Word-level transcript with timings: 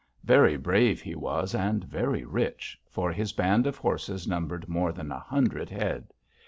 Very 0.23 0.57
brave 0.57 0.99
he 0.99 1.13
was, 1.13 1.53
and 1.53 1.83
very 1.83 2.25
rich, 2.25 2.81
for 2.89 3.11
his 3.11 3.33
band 3.33 3.67
of 3.67 3.77
horses 3.77 4.27
numbered 4.27 4.67
more 4.67 4.91
than 4.91 5.11
a 5.11 5.19
hundred 5.19 5.69
head. 5.69 6.07